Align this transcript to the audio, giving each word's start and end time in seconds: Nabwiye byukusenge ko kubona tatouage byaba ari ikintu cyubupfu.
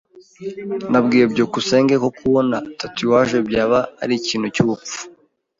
Nabwiye 0.91 1.25
byukusenge 1.31 1.95
ko 2.03 2.09
kubona 2.17 2.57
tatouage 2.79 3.37
byaba 3.49 3.79
ari 4.03 4.13
ikintu 4.19 4.47
cyubupfu. 4.55 4.99